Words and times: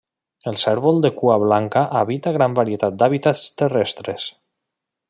El 0.51 0.55
cérvol 0.61 0.97
de 1.03 1.11
cua 1.19 1.35
blanca 1.43 1.83
habita 2.01 2.35
gran 2.39 2.57
varietat 2.63 2.99
d'hàbitats 3.03 3.45
terrestres. 3.63 4.29